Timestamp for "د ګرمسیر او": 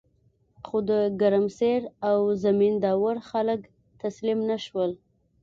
0.89-2.17